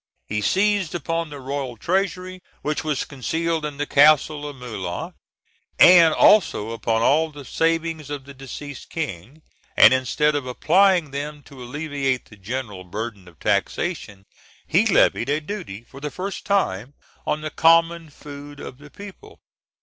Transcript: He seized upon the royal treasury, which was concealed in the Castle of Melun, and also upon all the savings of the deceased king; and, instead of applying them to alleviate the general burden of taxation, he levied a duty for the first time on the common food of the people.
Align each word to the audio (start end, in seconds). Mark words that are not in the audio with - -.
He 0.27 0.41
seized 0.41 0.95
upon 0.95 1.29
the 1.29 1.39
royal 1.39 1.77
treasury, 1.77 2.41
which 2.63 2.83
was 2.83 3.05
concealed 3.05 3.63
in 3.63 3.77
the 3.77 3.85
Castle 3.85 4.47
of 4.49 4.55
Melun, 4.55 5.13
and 5.77 6.11
also 6.15 6.71
upon 6.71 7.03
all 7.03 7.29
the 7.29 7.45
savings 7.45 8.09
of 8.09 8.25
the 8.25 8.33
deceased 8.33 8.89
king; 8.89 9.43
and, 9.77 9.93
instead 9.93 10.33
of 10.33 10.47
applying 10.47 11.11
them 11.11 11.43
to 11.43 11.61
alleviate 11.61 12.25
the 12.25 12.35
general 12.35 12.83
burden 12.83 13.27
of 13.27 13.39
taxation, 13.39 14.25
he 14.65 14.87
levied 14.87 15.29
a 15.29 15.39
duty 15.39 15.83
for 15.83 15.99
the 16.01 16.09
first 16.09 16.45
time 16.47 16.95
on 17.27 17.41
the 17.41 17.51
common 17.51 18.09
food 18.09 18.59
of 18.59 18.79
the 18.79 18.89
people. 18.89 19.39